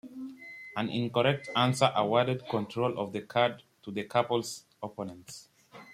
An 0.75 0.89
incorrect 0.89 1.47
answer 1.55 1.91
awarded 1.95 2.47
control 2.49 2.97
of 2.97 3.13
the 3.13 3.21
card 3.21 3.61
to 3.83 3.91
the 3.91 4.03
couple's 4.03 4.65
opponents. 4.81 5.47